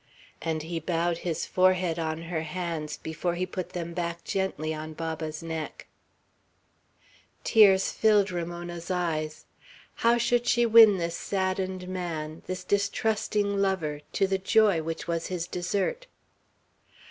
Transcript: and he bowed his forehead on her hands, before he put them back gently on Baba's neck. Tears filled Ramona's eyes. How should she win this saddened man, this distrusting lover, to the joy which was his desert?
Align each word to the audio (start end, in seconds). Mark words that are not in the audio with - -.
and 0.41 0.63
he 0.63 0.79
bowed 0.79 1.19
his 1.19 1.45
forehead 1.45 1.99
on 1.99 2.23
her 2.23 2.41
hands, 2.41 2.97
before 2.97 3.35
he 3.35 3.45
put 3.45 3.69
them 3.73 3.93
back 3.93 4.23
gently 4.23 4.73
on 4.73 4.93
Baba's 4.95 5.43
neck. 5.43 5.85
Tears 7.43 7.91
filled 7.91 8.31
Ramona's 8.31 8.89
eyes. 8.89 9.45
How 9.97 10.17
should 10.17 10.47
she 10.47 10.65
win 10.65 10.97
this 10.97 11.15
saddened 11.15 11.87
man, 11.87 12.41
this 12.47 12.63
distrusting 12.63 13.61
lover, 13.61 14.01
to 14.13 14.25
the 14.25 14.39
joy 14.39 14.81
which 14.81 15.07
was 15.07 15.27
his 15.27 15.45
desert? 15.45 16.07